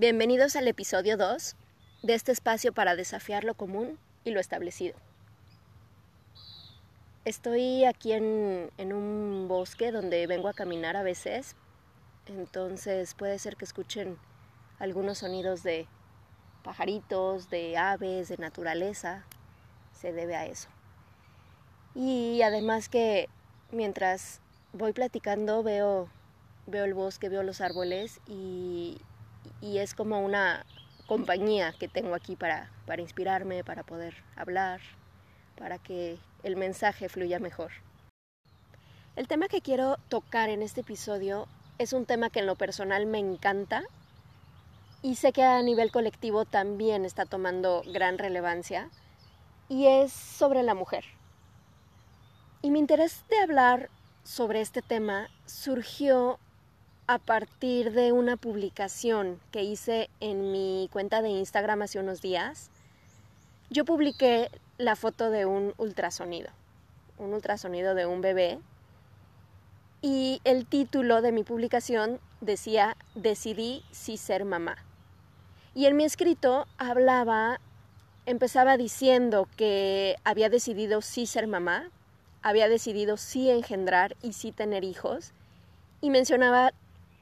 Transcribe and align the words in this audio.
Bienvenidos 0.00 0.54
al 0.54 0.68
episodio 0.68 1.16
2 1.16 1.56
de 2.04 2.14
este 2.14 2.30
espacio 2.30 2.72
para 2.72 2.94
desafiar 2.94 3.42
lo 3.42 3.54
común 3.54 3.98
y 4.22 4.30
lo 4.30 4.38
establecido. 4.38 4.96
Estoy 7.24 7.84
aquí 7.84 8.12
en, 8.12 8.70
en, 8.78 8.92
un 8.92 9.48
bosque 9.48 9.90
donde 9.90 10.28
vengo 10.28 10.46
a 10.46 10.52
caminar 10.52 10.96
a 10.96 11.02
veces, 11.02 11.56
entonces 12.26 13.14
puede 13.14 13.40
ser 13.40 13.56
que 13.56 13.64
escuchen 13.64 14.18
algunos 14.78 15.18
sonidos 15.18 15.64
de 15.64 15.88
pajaritos, 16.62 17.50
de 17.50 17.76
aves, 17.76 18.28
de 18.28 18.36
naturaleza, 18.36 19.24
se 19.92 20.12
debe 20.12 20.36
a 20.36 20.46
eso. 20.46 20.68
Y 21.96 22.42
además 22.42 22.88
que 22.88 23.28
mientras 23.72 24.40
voy 24.72 24.92
platicando 24.92 25.64
veo, 25.64 26.08
veo 26.68 26.84
el 26.84 26.94
bosque, 26.94 27.28
veo 27.28 27.42
los 27.42 27.60
árboles 27.60 28.20
y, 28.28 28.98
y 29.60 29.78
es 29.78 29.94
como 29.94 30.20
una 30.20 30.64
compañía 31.06 31.72
que 31.72 31.88
tengo 31.88 32.14
aquí 32.14 32.36
para, 32.36 32.70
para 32.86 33.02
inspirarme, 33.02 33.64
para 33.64 33.82
poder 33.82 34.14
hablar, 34.36 34.80
para 35.56 35.78
que 35.78 36.18
el 36.42 36.56
mensaje 36.56 37.08
fluya 37.08 37.38
mejor. 37.38 37.72
El 39.16 39.26
tema 39.26 39.48
que 39.48 39.60
quiero 39.60 39.96
tocar 40.08 40.48
en 40.48 40.62
este 40.62 40.82
episodio 40.82 41.48
es 41.78 41.92
un 41.92 42.06
tema 42.06 42.30
que 42.30 42.40
en 42.40 42.46
lo 42.46 42.56
personal 42.56 43.06
me 43.06 43.18
encanta 43.18 43.82
y 45.02 45.14
sé 45.14 45.32
que 45.32 45.42
a 45.42 45.62
nivel 45.62 45.90
colectivo 45.90 46.44
también 46.44 47.04
está 47.04 47.24
tomando 47.24 47.82
gran 47.86 48.18
relevancia 48.18 48.90
y 49.68 49.86
es 49.86 50.12
sobre 50.12 50.62
la 50.62 50.74
mujer. 50.74 51.04
Y 52.62 52.70
mi 52.70 52.80
interés 52.80 53.24
de 53.28 53.38
hablar 53.38 53.90
sobre 54.24 54.60
este 54.60 54.82
tema 54.82 55.28
surgió 55.46 56.38
a 57.08 57.16
partir 57.16 57.92
de 57.92 58.12
una 58.12 58.36
publicación 58.36 59.40
que 59.50 59.62
hice 59.62 60.10
en 60.20 60.52
mi 60.52 60.90
cuenta 60.92 61.22
de 61.22 61.30
Instagram 61.30 61.80
hace 61.80 61.98
unos 61.98 62.20
días. 62.20 62.70
Yo 63.70 63.86
publiqué 63.86 64.50
la 64.76 64.94
foto 64.94 65.30
de 65.30 65.46
un 65.46 65.72
ultrasonido, 65.78 66.50
un 67.16 67.32
ultrasonido 67.32 67.94
de 67.94 68.04
un 68.04 68.20
bebé, 68.20 68.58
y 70.02 70.42
el 70.44 70.66
título 70.66 71.22
de 71.22 71.32
mi 71.32 71.44
publicación 71.44 72.20
decía 72.42 72.94
Decidí 73.14 73.82
si 73.90 74.18
ser 74.18 74.44
mamá. 74.44 74.76
Y 75.74 75.86
en 75.86 75.96
mi 75.96 76.04
escrito 76.04 76.66
hablaba, 76.76 77.58
empezaba 78.26 78.76
diciendo 78.76 79.48
que 79.56 80.16
había 80.24 80.50
decidido 80.50 81.00
sí 81.00 81.24
ser 81.24 81.46
mamá, 81.46 81.90
había 82.42 82.68
decidido 82.68 83.16
sí 83.16 83.48
engendrar 83.48 84.14
y 84.22 84.34
sí 84.34 84.52
tener 84.52 84.84
hijos, 84.84 85.32
y 86.02 86.10
mencionaba 86.10 86.74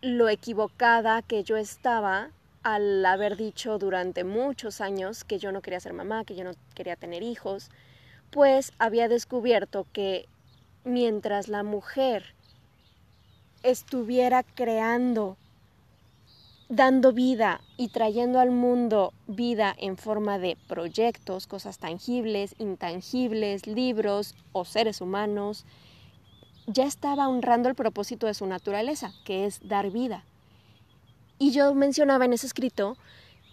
lo 0.06 0.28
equivocada 0.28 1.20
que 1.20 1.42
yo 1.42 1.56
estaba 1.56 2.30
al 2.62 3.04
haber 3.04 3.36
dicho 3.36 3.76
durante 3.76 4.22
muchos 4.22 4.80
años 4.80 5.24
que 5.24 5.40
yo 5.40 5.50
no 5.50 5.62
quería 5.62 5.80
ser 5.80 5.94
mamá, 5.94 6.24
que 6.24 6.36
yo 6.36 6.44
no 6.44 6.52
quería 6.76 6.94
tener 6.94 7.24
hijos, 7.24 7.70
pues 8.30 8.72
había 8.78 9.08
descubierto 9.08 9.84
que 9.92 10.28
mientras 10.84 11.48
la 11.48 11.64
mujer 11.64 12.34
estuviera 13.64 14.44
creando 14.44 15.36
dando 16.68 17.12
vida 17.12 17.60
y 17.76 17.88
trayendo 17.88 18.38
al 18.38 18.52
mundo 18.52 19.12
vida 19.26 19.74
en 19.76 19.96
forma 19.96 20.38
de 20.38 20.56
proyectos, 20.68 21.48
cosas 21.48 21.78
tangibles, 21.78 22.54
intangibles, 22.58 23.66
libros 23.66 24.36
o 24.52 24.64
seres 24.64 25.00
humanos, 25.00 25.64
ya 26.66 26.84
estaba 26.84 27.28
honrando 27.28 27.68
el 27.68 27.74
propósito 27.74 28.26
de 28.26 28.34
su 28.34 28.46
naturaleza, 28.46 29.12
que 29.24 29.46
es 29.46 29.60
dar 29.66 29.90
vida. 29.90 30.24
Y 31.38 31.52
yo 31.52 31.74
mencionaba 31.74 32.24
en 32.24 32.32
ese 32.32 32.46
escrito 32.46 32.96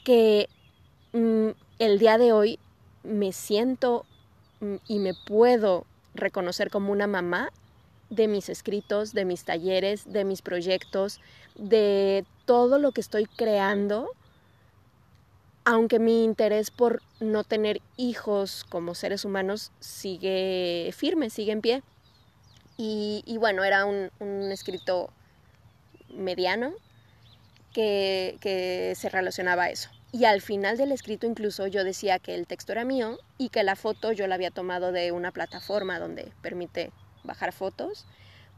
que 0.03 0.49
mm, 1.13 1.49
el 1.79 1.99
día 1.99 2.17
de 2.17 2.33
hoy 2.33 2.59
me 3.03 3.31
siento 3.31 4.05
mm, 4.61 4.75
y 4.87 4.99
me 4.99 5.13
puedo 5.13 5.85
reconocer 6.15 6.69
como 6.69 6.91
una 6.91 7.07
mamá 7.07 7.51
de 8.09 8.27
mis 8.27 8.49
escritos, 8.49 9.13
de 9.13 9.25
mis 9.25 9.43
talleres, 9.43 10.11
de 10.11 10.23
mis 10.23 10.41
proyectos, 10.41 11.19
de 11.55 12.25
todo 12.45 12.79
lo 12.79 12.91
que 12.91 13.01
estoy 13.01 13.25
creando, 13.25 14.09
aunque 15.65 15.99
mi 15.99 16.23
interés 16.23 16.71
por 16.71 17.01
no 17.19 17.43
tener 17.43 17.81
hijos 17.97 18.65
como 18.69 18.95
seres 18.95 19.25
humanos 19.25 19.71
sigue 19.79 20.91
firme, 20.95 21.29
sigue 21.29 21.51
en 21.53 21.61
pie. 21.61 21.83
Y, 22.77 23.37
bueno, 23.39 23.63
era 23.63 23.85
un, 23.85 24.09
escrito 24.51 25.11
mediano 26.09 26.73
que, 27.73 28.93
se 28.95 29.09
relacionaba 29.09 29.63
a 29.63 29.69
eso. 29.69 29.89
Y 30.11 30.25
al 30.25 30.41
final 30.41 30.77
del 30.77 30.91
escrito 30.91 31.25
incluso 31.25 31.65
yo 31.65 31.83
decía 31.83 32.19
que 32.19 32.35
el 32.35 32.45
texto 32.45 32.71
era 32.71 32.85
mío 32.85 33.17
y 33.39 33.49
que 33.49 33.63
la 33.63 33.75
foto 33.75 34.11
yo 34.11 34.27
la 34.27 34.35
había 34.35 34.51
tomado 34.51 34.91
de 34.91 35.11
una 35.11 35.31
plataforma 35.31 35.97
donde 35.97 36.31
permite 36.43 36.91
bajar 37.23 37.51
fotos, 37.51 38.05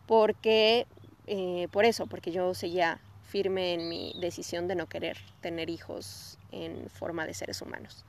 porque, 0.06 0.86
eh, 1.28 1.70
por 1.72 1.86
eso, 1.86 2.08
porque 2.08 2.32
yo 2.32 2.53
seguía 2.53 3.00
firme 3.24 3.74
en 3.74 3.88
mi 3.88 4.14
decisión 4.20 4.68
de 4.68 4.76
no 4.76 4.88
querer 4.88 5.18
tener 5.42 5.70
hijos 5.70 6.38
en 6.52 6.90
forma 6.90 7.26
de 7.26 7.34
seres 7.34 7.62
humanos. 7.62 8.06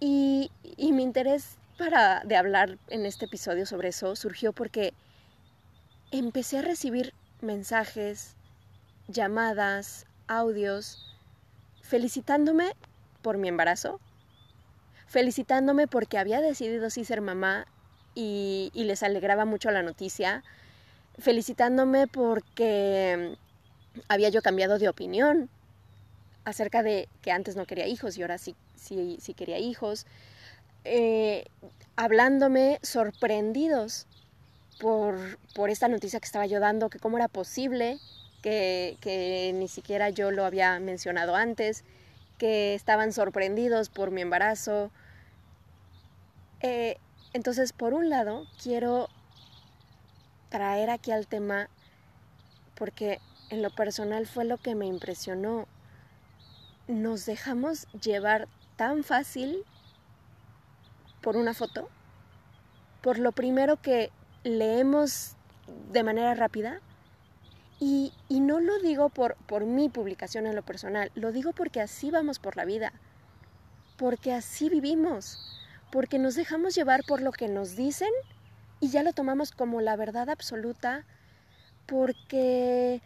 Y, 0.00 0.50
y 0.76 0.92
mi 0.92 1.02
interés 1.02 1.58
para 1.78 2.22
de 2.24 2.36
hablar 2.36 2.78
en 2.88 3.06
este 3.06 3.26
episodio 3.26 3.66
sobre 3.66 3.88
eso 3.88 4.14
surgió 4.16 4.52
porque 4.52 4.94
empecé 6.10 6.58
a 6.58 6.62
recibir 6.62 7.12
mensajes, 7.40 8.36
llamadas, 9.08 10.06
audios, 10.28 11.14
felicitándome 11.82 12.72
por 13.22 13.38
mi 13.38 13.48
embarazo, 13.48 14.00
felicitándome 15.06 15.86
porque 15.86 16.18
había 16.18 16.40
decidido 16.40 16.90
sí 16.90 17.04
ser 17.04 17.20
mamá 17.20 17.66
y, 18.14 18.70
les 18.74 19.02
alegraba 19.02 19.44
mucho 19.44 19.70
la 19.70 19.82
noticia, 19.82 20.44
felicitándome 21.18 22.06
porque 22.06 23.36
había 24.08 24.28
yo 24.28 24.42
cambiado 24.42 24.78
de 24.78 24.88
opinión 24.88 25.48
acerca 26.44 26.82
de 26.82 27.08
que 27.22 27.32
antes 27.32 27.56
no 27.56 27.66
quería 27.66 27.86
hijos 27.86 28.16
y 28.16 28.22
ahora 28.22 28.38
sí, 28.38 28.54
sí, 28.76 29.18
sí 29.20 29.34
quería 29.34 29.58
hijos, 29.58 30.06
eh, 30.84 31.46
hablándome 31.96 32.78
sorprendidos 32.82 34.06
por, 34.80 35.38
por, 35.54 35.70
esta 35.70 35.88
noticia 35.88 36.20
que 36.20 36.26
estaba 36.26 36.46
yo 36.46 36.60
dando, 36.60 36.90
que 36.90 36.98
cómo 36.98 37.16
era 37.16 37.28
posible, 37.28 37.98
que, 38.42 38.96
que 39.00 39.52
ni 39.54 39.68
siquiera 39.68 40.10
yo 40.10 40.30
lo 40.30 40.44
había 40.44 40.78
mencionado 40.80 41.36
antes, 41.36 41.84
que 42.38 42.74
estaban 42.74 43.12
sorprendidos 43.12 43.88
por 43.88 44.10
mi 44.10 44.20
embarazo. 44.22 44.90
Eh, 46.60 46.98
entonces, 47.32 47.72
por 47.72 47.94
un 47.94 48.10
lado, 48.10 48.46
quiero 48.62 49.08
traer 50.50 50.90
aquí 50.90 51.10
al 51.10 51.26
tema 51.26 51.68
porque 52.74 53.20
en 53.50 53.62
lo 53.62 53.70
personal 53.70 54.26
fue 54.26 54.44
lo 54.44 54.58
que 54.58 54.74
me 54.74 54.86
impresionó. 54.86 55.66
Nos 56.86 57.26
dejamos 57.26 57.86
llevar 57.92 58.48
tan 58.76 59.04
fácil 59.04 59.64
por 61.24 61.36
una 61.36 61.54
foto, 61.54 61.88
por 63.02 63.18
lo 63.18 63.32
primero 63.32 63.82
que 63.82 64.12
leemos 64.44 65.34
de 65.90 66.04
manera 66.04 66.34
rápida. 66.34 66.80
Y, 67.80 68.12
y 68.28 68.38
no 68.38 68.60
lo 68.60 68.78
digo 68.78 69.08
por, 69.08 69.34
por 69.46 69.64
mi 69.64 69.88
publicación 69.88 70.46
en 70.46 70.54
lo 70.54 70.62
personal, 70.62 71.10
lo 71.16 71.32
digo 71.32 71.52
porque 71.52 71.80
así 71.80 72.12
vamos 72.12 72.38
por 72.38 72.56
la 72.56 72.64
vida, 72.64 72.92
porque 73.96 74.32
así 74.32 74.68
vivimos 74.68 75.54
porque 75.94 76.18
nos 76.18 76.34
dejamos 76.34 76.74
llevar 76.74 77.04
por 77.06 77.22
lo 77.22 77.30
que 77.30 77.46
nos 77.46 77.76
dicen 77.76 78.10
y 78.80 78.88
ya 78.88 79.04
lo 79.04 79.12
tomamos 79.12 79.52
como 79.52 79.80
la 79.80 79.94
verdad 79.94 80.28
absoluta, 80.28 81.06
porque 81.86 83.00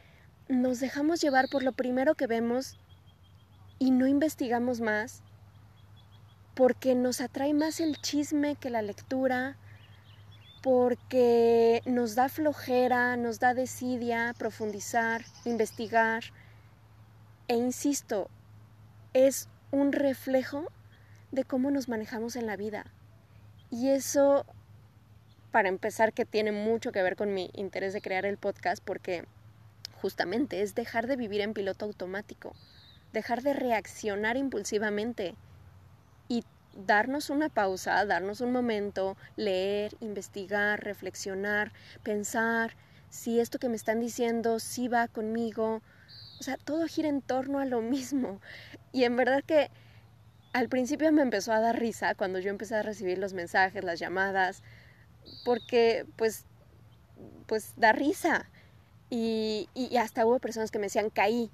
nos 0.48 0.80
dejamos 0.80 1.20
llevar 1.20 1.50
por 1.50 1.62
lo 1.62 1.72
primero 1.72 2.14
que 2.14 2.26
vemos 2.26 2.78
y 3.78 3.90
no 3.90 4.06
investigamos 4.06 4.80
más, 4.80 5.22
porque 6.58 6.96
nos 6.96 7.20
atrae 7.20 7.54
más 7.54 7.78
el 7.78 8.00
chisme 8.00 8.56
que 8.56 8.68
la 8.68 8.82
lectura, 8.82 9.56
porque 10.60 11.82
nos 11.86 12.16
da 12.16 12.28
flojera, 12.28 13.16
nos 13.16 13.38
da 13.38 13.54
desidia 13.54 14.34
profundizar, 14.36 15.24
investigar. 15.44 16.24
E 17.46 17.54
insisto, 17.54 18.28
es 19.12 19.48
un 19.70 19.92
reflejo 19.92 20.66
de 21.30 21.44
cómo 21.44 21.70
nos 21.70 21.88
manejamos 21.88 22.34
en 22.34 22.46
la 22.48 22.56
vida. 22.56 22.86
Y 23.70 23.90
eso, 23.90 24.44
para 25.52 25.68
empezar, 25.68 26.12
que 26.12 26.24
tiene 26.24 26.50
mucho 26.50 26.90
que 26.90 27.04
ver 27.04 27.14
con 27.14 27.34
mi 27.34 27.52
interés 27.54 27.92
de 27.92 28.02
crear 28.02 28.26
el 28.26 28.36
podcast, 28.36 28.82
porque 28.84 29.24
justamente 30.02 30.62
es 30.62 30.74
dejar 30.74 31.06
de 31.06 31.14
vivir 31.14 31.40
en 31.40 31.54
piloto 31.54 31.84
automático, 31.84 32.52
dejar 33.12 33.42
de 33.42 33.52
reaccionar 33.52 34.36
impulsivamente 34.36 35.36
darnos 36.86 37.30
una 37.30 37.48
pausa, 37.48 38.04
darnos 38.06 38.40
un 38.40 38.52
momento, 38.52 39.16
leer, 39.36 39.96
investigar, 40.00 40.82
reflexionar, 40.82 41.72
pensar 42.02 42.76
si 43.10 43.40
esto 43.40 43.58
que 43.58 43.68
me 43.68 43.76
están 43.76 44.00
diciendo 44.00 44.58
sí 44.60 44.88
va 44.88 45.08
conmigo 45.08 45.82
O 46.40 46.42
sea, 46.42 46.56
todo 46.58 46.86
gira 46.86 47.08
en 47.08 47.22
torno 47.22 47.58
a 47.58 47.64
lo 47.66 47.80
mismo. 47.94 48.40
Y 48.92 49.04
en 49.04 49.16
verdad 49.16 49.42
que 49.44 49.70
al 50.52 50.68
principio 50.68 51.12
me 51.12 51.22
empezó 51.22 51.52
a 51.52 51.60
dar 51.60 51.78
risa 51.78 52.14
cuando 52.14 52.38
yo 52.40 52.50
empecé 52.50 52.76
a 52.76 52.82
recibir 52.82 53.18
los 53.18 53.34
mensajes, 53.34 53.84
las 53.84 53.98
llamadas, 54.00 54.62
porque 55.44 56.06
pues, 56.16 56.46
pues 57.46 57.74
da 57.76 57.92
risa. 57.92 58.48
Y, 59.10 59.68
y 59.74 59.96
hasta 59.98 60.26
hubo 60.26 60.38
personas 60.38 60.70
que 60.70 60.78
me 60.78 60.86
decían, 60.86 61.10
caí, 61.10 61.50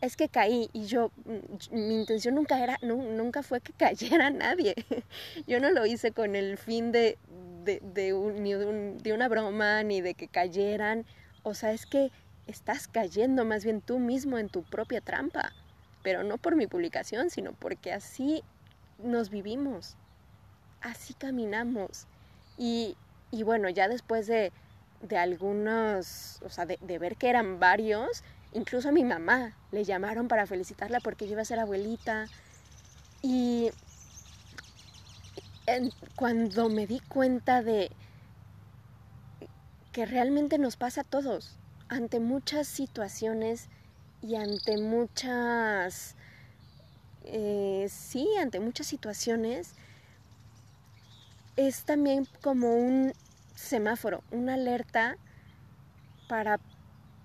es 0.00 0.16
que 0.16 0.28
caí 0.28 0.68
y 0.72 0.86
yo, 0.86 1.10
mm, 1.24 1.74
mi 1.74 1.94
intención 1.94 2.34
nunca 2.34 2.62
era, 2.62 2.78
nunca 2.82 3.42
fue 3.42 3.60
que 3.60 3.72
cayera 3.78 4.30
nadie. 4.30 4.74
Yo 5.46 5.60
no 5.60 5.70
lo 5.70 5.86
hice 5.86 6.12
con 6.12 6.36
el 6.36 6.58
fin 6.58 6.92
de, 6.92 7.18
de, 7.64 7.80
de, 7.80 9.12
una 9.12 9.28
broma 9.28 9.82
ni 9.82 10.00
de 10.00 10.14
que 10.14 10.28
cayeran. 10.28 11.04
O 11.42 11.54
sea, 11.54 11.72
es 11.72 11.86
que 11.86 12.10
estás 12.46 12.88
cayendo 12.88 13.44
más 13.44 13.64
bien 13.64 13.80
tú 13.80 13.98
mismo 13.98 14.38
en 14.38 14.48
tu 14.48 14.62
propia 14.62 15.00
trampa. 15.00 15.52
Pero 16.02 16.22
no 16.22 16.36
por 16.36 16.54
mi 16.54 16.66
publicación, 16.66 17.30
sino 17.30 17.52
porque 17.52 17.92
así 17.92 18.42
nos 18.98 19.30
vivimos. 19.30 19.96
Así 20.82 21.14
caminamos. 21.14 22.06
Y, 22.58 22.96
y 23.30 23.42
bueno, 23.42 23.70
ya 23.70 23.88
después 23.88 24.26
de, 24.26 24.52
de 25.00 25.16
algunos, 25.16 26.42
o 26.42 26.50
sea, 26.50 26.66
de 26.66 26.98
ver 26.98 27.16
que 27.16 27.30
eran 27.30 27.58
varios, 27.58 28.22
Incluso 28.54 28.88
a 28.88 28.92
mi 28.92 29.04
mamá 29.04 29.52
le 29.72 29.84
llamaron 29.84 30.28
para 30.28 30.46
felicitarla 30.46 31.00
porque 31.00 31.26
iba 31.26 31.42
a 31.42 31.44
ser 31.44 31.58
abuelita. 31.58 32.28
Y 33.20 33.70
cuando 36.14 36.68
me 36.68 36.86
di 36.86 37.00
cuenta 37.00 37.62
de 37.62 37.90
que 39.92 40.06
realmente 40.06 40.58
nos 40.58 40.76
pasa 40.76 41.02
a 41.02 41.04
todos, 41.04 41.56
ante 41.88 42.20
muchas 42.20 42.68
situaciones 42.68 43.68
y 44.22 44.36
ante 44.36 44.78
muchas, 44.78 46.14
eh, 47.24 47.86
sí, 47.90 48.28
ante 48.40 48.60
muchas 48.60 48.86
situaciones, 48.86 49.74
es 51.56 51.84
también 51.84 52.26
como 52.40 52.74
un 52.74 53.12
semáforo, 53.54 54.22
una 54.30 54.54
alerta 54.54 55.16
para 56.28 56.58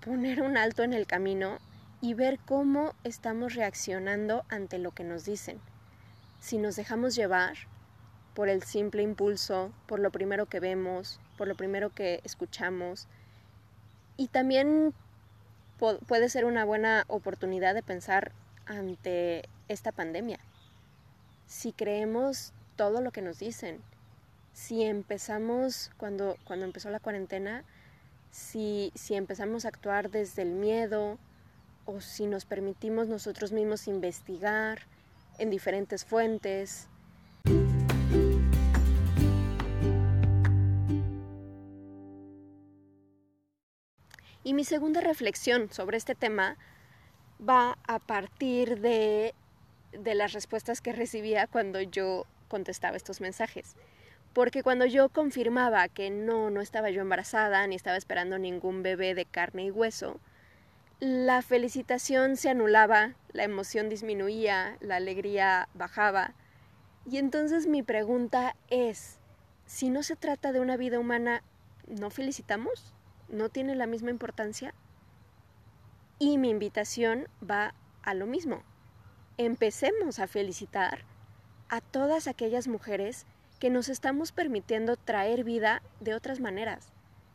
poner 0.04 0.42
un 0.42 0.56
alto 0.56 0.82
en 0.82 0.92
el 0.92 1.06
camino 1.06 1.58
y 2.00 2.14
ver 2.14 2.38
cómo 2.38 2.94
estamos 3.04 3.54
reaccionando 3.54 4.44
ante 4.48 4.78
lo 4.78 4.92
que 4.92 5.04
nos 5.04 5.24
dicen. 5.24 5.60
Si 6.40 6.58
nos 6.58 6.76
dejamos 6.76 7.14
llevar 7.14 7.56
por 8.34 8.48
el 8.48 8.62
simple 8.62 9.02
impulso, 9.02 9.72
por 9.86 10.00
lo 10.00 10.10
primero 10.10 10.46
que 10.46 10.60
vemos, 10.60 11.20
por 11.36 11.48
lo 11.48 11.54
primero 11.54 11.90
que 11.90 12.20
escuchamos. 12.24 13.06
Y 14.16 14.28
también 14.28 14.94
puede 16.06 16.28
ser 16.28 16.44
una 16.44 16.64
buena 16.64 17.04
oportunidad 17.08 17.74
de 17.74 17.82
pensar 17.82 18.32
ante 18.66 19.48
esta 19.68 19.92
pandemia. 19.92 20.38
Si 21.46 21.72
creemos 21.72 22.52
todo 22.76 23.00
lo 23.00 23.10
que 23.10 23.22
nos 23.22 23.38
dicen, 23.38 23.80
si 24.52 24.82
empezamos 24.82 25.90
cuando, 25.96 26.36
cuando 26.44 26.64
empezó 26.64 26.90
la 26.90 27.00
cuarentena, 27.00 27.64
si, 28.30 28.92
si 28.94 29.14
empezamos 29.14 29.64
a 29.64 29.68
actuar 29.68 30.10
desde 30.10 30.42
el 30.42 30.52
miedo 30.52 31.18
o 31.84 32.00
si 32.00 32.26
nos 32.26 32.44
permitimos 32.44 33.08
nosotros 33.08 33.52
mismos 33.52 33.88
investigar 33.88 34.80
en 35.38 35.50
diferentes 35.50 36.04
fuentes. 36.04 36.88
Y 44.42 44.54
mi 44.54 44.64
segunda 44.64 45.00
reflexión 45.00 45.70
sobre 45.70 45.96
este 45.96 46.14
tema 46.14 46.56
va 47.46 47.78
a 47.86 47.98
partir 47.98 48.80
de, 48.80 49.34
de 49.92 50.14
las 50.14 50.32
respuestas 50.32 50.80
que 50.80 50.92
recibía 50.92 51.46
cuando 51.46 51.80
yo 51.80 52.26
contestaba 52.48 52.96
estos 52.96 53.20
mensajes. 53.20 53.76
Porque 54.32 54.62
cuando 54.62 54.86
yo 54.86 55.08
confirmaba 55.08 55.88
que 55.88 56.10
no, 56.10 56.50
no 56.50 56.60
estaba 56.60 56.90
yo 56.90 57.00
embarazada, 57.00 57.66
ni 57.66 57.74
estaba 57.74 57.96
esperando 57.96 58.38
ningún 58.38 58.82
bebé 58.82 59.14
de 59.14 59.24
carne 59.24 59.64
y 59.64 59.70
hueso, 59.70 60.20
la 61.00 61.40
felicitación 61.42 62.36
se 62.36 62.50
anulaba, 62.50 63.14
la 63.32 63.44
emoción 63.44 63.88
disminuía, 63.88 64.76
la 64.80 64.96
alegría 64.96 65.68
bajaba. 65.74 66.34
Y 67.10 67.16
entonces 67.16 67.66
mi 67.66 67.82
pregunta 67.82 68.54
es, 68.68 69.18
si 69.66 69.88
no 69.88 70.02
se 70.02 70.14
trata 70.14 70.52
de 70.52 70.60
una 70.60 70.76
vida 70.76 70.98
humana, 70.98 71.42
¿no 71.88 72.10
felicitamos? 72.10 72.94
¿No 73.28 73.48
tiene 73.48 73.74
la 73.74 73.86
misma 73.86 74.10
importancia? 74.10 74.74
Y 76.18 76.36
mi 76.36 76.50
invitación 76.50 77.28
va 77.48 77.74
a 78.02 78.14
lo 78.14 78.26
mismo. 78.26 78.62
Empecemos 79.38 80.18
a 80.18 80.26
felicitar 80.26 81.04
a 81.70 81.80
todas 81.80 82.28
aquellas 82.28 82.68
mujeres 82.68 83.26
que 83.60 83.70
nos 83.70 83.88
estamos 83.88 84.32
permitiendo 84.32 84.96
traer 84.96 85.44
vida 85.44 85.82
de 86.00 86.14
otras 86.14 86.40
maneras, 86.40 86.92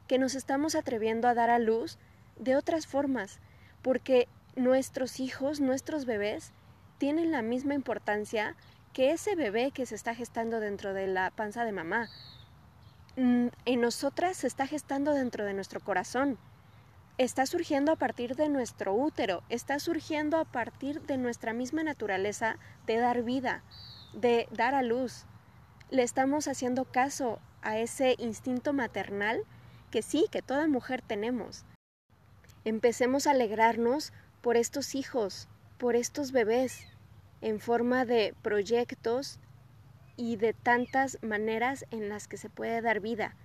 que 0.07 0.17
nos 0.17 0.35
estamos 0.35 0.75
atreviendo 0.75 1.27
a 1.27 1.35
dar 1.35 1.51
a 1.51 1.59
luz 1.59 1.97
de 2.37 2.57
otras 2.57 2.87
formas, 2.87 3.39
porque 3.81 4.27
nuestros 4.55 5.19
hijos, 5.19 5.61
nuestros 5.61 6.05
bebés, 6.05 6.51
tienen 6.97 7.31
la 7.31 7.43
misma 7.43 7.75
importancia 7.75 8.55
que 8.91 9.11
ese 9.11 9.35
bebé 9.35 9.71
que 9.71 9.85
se 9.85 9.95
está 9.95 10.15
gestando 10.15 10.59
dentro 10.59 10.93
de 10.93 11.07
la 11.07 11.29
panza 11.29 11.63
de 11.63 11.71
mamá. 11.71 12.09
Mm, 13.17 13.47
en 13.65 13.81
nosotras 13.81 14.37
se 14.37 14.47
está 14.47 14.65
gestando 14.65 15.13
dentro 15.13 15.45
de 15.45 15.53
nuestro 15.53 15.79
corazón. 15.79 16.39
Está 17.17 17.45
surgiendo 17.45 17.91
a 17.91 17.97
partir 17.97 18.35
de 18.35 18.49
nuestro 18.49 18.93
útero, 18.93 19.43
está 19.49 19.79
surgiendo 19.79 20.37
a 20.37 20.45
partir 20.45 21.01
de 21.01 21.17
nuestra 21.17 21.53
misma 21.53 21.83
naturaleza 21.83 22.57
de 22.87 22.97
dar 22.97 23.21
vida, 23.23 23.63
de 24.13 24.47
dar 24.51 24.73
a 24.75 24.81
luz, 24.81 25.25
le 25.89 26.03
estamos 26.03 26.47
haciendo 26.47 26.85
caso 26.85 27.39
a 27.61 27.77
ese 27.77 28.15
instinto 28.19 28.73
maternal 28.73 29.43
que 29.91 30.01
sí, 30.01 30.25
que 30.31 30.41
toda 30.41 30.67
mujer 30.67 31.01
tenemos. 31.01 31.65
Empecemos 32.63 33.27
a 33.27 33.31
alegrarnos 33.31 34.11
por 34.41 34.57
estos 34.57 34.95
hijos, 34.95 35.47
por 35.77 35.95
estos 35.95 36.31
bebés, 36.31 36.87
en 37.41 37.59
forma 37.59 38.05
de 38.05 38.33
proyectos 38.41 39.39
y 40.17 40.37
de 40.37 40.53
tantas 40.53 41.17
maneras 41.21 41.85
en 41.91 42.09
las 42.09 42.27
que 42.27 42.37
se 42.37 42.49
puede 42.49 42.81
dar 42.81 42.99
vida. 42.99 43.35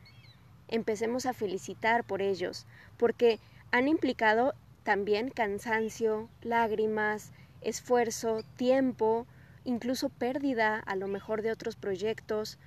Empecemos 0.68 1.26
a 1.26 1.32
felicitar 1.32 2.04
por 2.04 2.22
ellos, 2.22 2.66
porque 2.96 3.40
han 3.72 3.88
implicado 3.88 4.54
también 4.82 5.30
cansancio, 5.30 6.28
lágrimas, 6.42 7.32
esfuerzo, 7.60 8.42
tiempo, 8.56 9.26
incluso 9.64 10.08
pérdida 10.08 10.78
a 10.78 10.96
lo 10.96 11.08
mejor 11.08 11.42
de 11.42 11.52
otros 11.52 11.76
proyectos, 11.76 12.58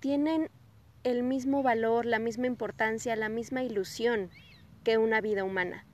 tienen 0.00 0.50
el 1.04 1.22
mismo 1.22 1.62
valor, 1.62 2.06
la 2.06 2.18
misma 2.18 2.46
importancia, 2.46 3.16
la 3.16 3.28
misma 3.28 3.62
ilusión 3.62 4.30
que 4.84 4.98
una 4.98 5.20
vida 5.20 5.44
humana. 5.44 5.84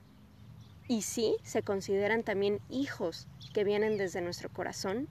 Y 0.88 1.02
sí, 1.02 1.36
se 1.42 1.62
consideran 1.62 2.22
también 2.22 2.60
hijos 2.68 3.28
que 3.52 3.64
vienen 3.64 3.96
desde 3.96 4.20
nuestro 4.20 4.50
corazón. 4.50 5.08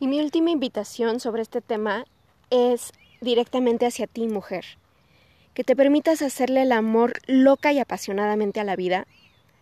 Y 0.00 0.06
mi 0.06 0.20
última 0.20 0.50
invitación 0.50 1.18
sobre 1.18 1.42
este 1.42 1.60
tema 1.60 2.04
es 2.50 2.92
directamente 3.20 3.86
hacia 3.86 4.06
ti, 4.06 4.28
mujer 4.28 4.64
que 5.58 5.64
te 5.64 5.74
permitas 5.74 6.22
hacerle 6.22 6.62
el 6.62 6.70
amor 6.70 7.14
loca 7.26 7.72
y 7.72 7.80
apasionadamente 7.80 8.60
a 8.60 8.64
la 8.64 8.76
vida, 8.76 9.08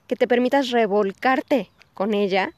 que 0.07 0.15
te 0.15 0.29
permitas 0.29 0.69
revolcarte 0.69 1.71
con 1.95 2.13
ella 2.13 2.53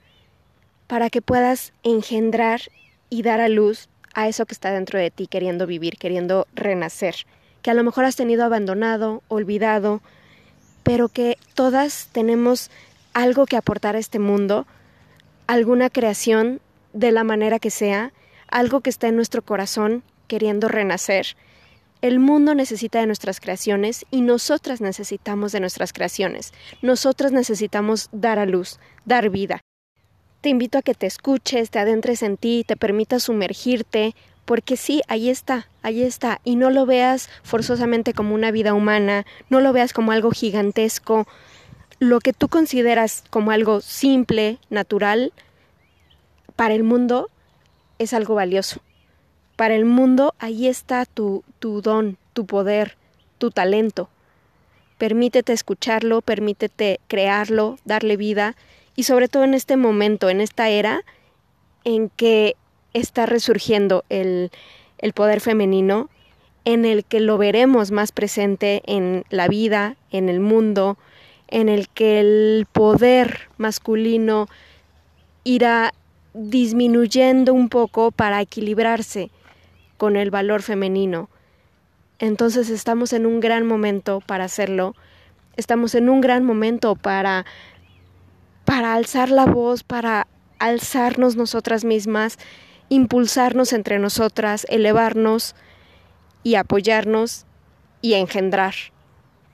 para 0.89 1.09
que 1.09 1.23
puedas 1.23 1.73
engendrar 1.85 2.63
y 3.11 3.23
dar 3.23 3.41
a 3.41 3.47
luz 3.49 3.89
a 4.13 4.27
eso 4.27 4.45
que 4.45 4.55
está 4.55 4.73
dentro 4.73 4.99
de 4.99 5.13
ti 5.13 5.29
queriendo 5.29 5.69
vivir, 5.69 5.99
queriendo 5.99 6.49
renacer, 6.53 7.15
que 7.63 7.71
a 7.71 7.75
lo 7.75 7.85
mejor 7.85 8.07
has 8.07 8.17
tenido 8.17 8.43
abandonado, 8.43 9.23
olvidado, 9.29 10.01
pero 10.83 11.09
que 11.09 11.39
todas 11.55 12.09
tenemos 12.11 12.73
algo 13.13 13.47
que 13.47 13.57
aportar 13.57 13.95
a 13.95 14.01
este 14.01 14.19
mundo, 14.19 14.67
alguna 15.47 15.91
creación 15.91 16.61
de 16.93 17.13
la 17.13 17.23
manera 17.23 17.61
que 17.61 17.71
sea, 17.71 18.11
algo 18.49 18.81
que 18.81 18.91
está 18.91 19.07
en 19.07 19.15
nuestro 19.15 19.43
corazón 19.43 20.03
queriendo 20.27 20.67
renacer 20.67 21.37
el 22.01 22.21
mundo 22.21 22.55
necesita 22.55 23.01
de 23.01 23.07
nuestras 23.07 23.41
creaciones 23.41 24.07
y 24.11 24.21
nosotras 24.21 24.81
necesitamos 24.81 25.53
de 25.53 25.61
nuestras 25.61 25.93
creaciones. 25.93 26.53
Nosotras 26.81 27.33
necesitamos 27.33 28.09
dar 28.13 28.39
a 28.39 28.47
luz, 28.47 28.79
dar 29.05 29.31
vida. 29.31 29.61
Te 30.41 30.49
invito 30.49 30.79
a 30.79 30.83
que 30.83 30.95
te 30.95 31.07
escuches, 31.07 31.71
te 31.71 31.81
adentres 31.81 32.23
en 32.23 32.37
ti, 32.37 32.65
te 32.67 32.77
permitas 32.77 33.25
sumergirte, 33.25 34.15
porque 34.45 34.77
sí, 34.77 35.03
ahí 35.09 35.29
está, 35.29 35.69
ahí 35.83 36.03
está, 36.03 36.41
y 36.45 36.55
no 36.55 36.71
lo 36.71 36.87
veas 36.87 37.29
forzosamente 37.43 38.15
como 38.15 38.35
una 38.35 38.53
vida 38.53 38.73
humana, 38.73 39.27
no 39.51 39.61
lo 39.61 39.73
veas 39.73 39.93
como 39.93 40.13
algo 40.13 40.31
gigantesco, 40.31 41.27
lo 41.99 42.21
que 42.21 42.33
tú 42.33 42.49
consideras 42.49 43.25
como 43.31 43.51
algo 43.51 43.81
simple, 43.81 44.59
natural, 44.71 45.33
para 46.55 46.75
el 46.75 46.85
mundo 46.85 47.29
es 47.99 48.15
algo 48.15 48.37
valioso 48.37 48.81
Para 49.59 49.75
el 49.75 49.87
mundo 49.87 50.37
ahí 50.39 50.69
está 50.69 51.05
tu, 51.05 51.43
don, 51.61 52.17
tu 52.33 52.47
poder, 52.47 52.97
tu 53.39 53.51
talento. 53.51 54.09
Permítete 54.99 55.53
escucharlo, 55.53 56.23
permítete 56.23 57.01
crearlo, 57.09 57.77
darle 57.85 58.17
vida 58.17 58.55
y 58.95 59.03
sobre 59.03 59.27
todo 59.27 59.43
en 59.43 59.55
este 59.55 59.77
momento, 59.77 60.31
en 60.31 60.41
esta 60.41 60.69
era 60.69 61.03
en 61.83 62.09
que 62.09 62.55
está 62.95 63.27
resurgiendo 63.27 64.05
el, 64.11 64.53
el 64.99 65.13
poder 65.13 65.41
femenino, 65.41 66.09
en 66.65 66.85
el 66.85 67.05
que 67.05 67.19
lo 67.19 67.37
veremos 67.37 67.91
más 67.91 68.13
presente 68.13 68.83
en 68.87 69.25
la 69.29 69.49
vida, 69.49 69.97
en 70.13 70.29
el 70.29 70.39
mundo, 70.39 70.99
en 71.49 71.69
el 71.69 71.89
que 71.89 72.21
el 72.21 72.69
poder 72.71 73.49
masculino 73.57 74.47
irá 75.43 75.95
disminuyendo 76.33 77.53
un 77.55 77.69
poco 77.69 78.13
para 78.13 78.41
equilibrarse 78.41 79.33
con 79.99 80.17
el 80.17 80.31
valor 80.31 80.63
femenino. 80.63 81.29
Entonces 82.19 82.71
estamos 82.71 83.13
en 83.13 83.27
un 83.27 83.41
gran 83.41 83.67
momento 83.67 84.21
para 84.21 84.45
hacerlo. 84.45 84.95
Estamos 85.57 85.95
en 85.95 86.09
un 86.09 86.23
gran 86.23 86.45
momento 86.45 86.97
para 86.97 87.45
para 88.65 88.93
alzar 88.93 89.31
la 89.31 89.47
voz, 89.47 89.83
para 89.83 90.27
alzarnos 90.59 91.37
nosotras 91.37 91.85
mismas, 91.85 92.39
impulsarnos 92.91 93.73
entre 93.73 93.99
nosotras, 93.99 94.67
elevarnos 94.69 95.55
y 96.43 96.57
apoyarnos 96.57 97.47
y 98.03 98.15
engendrar, 98.15 98.75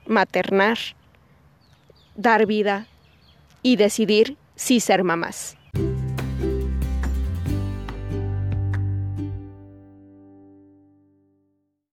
maternar, 0.06 0.78
dar 2.16 2.46
vida 2.46 2.88
y 3.62 3.76
decidir 3.76 4.36
si 4.56 4.80
ser 4.80 5.04
mamás. 5.04 5.56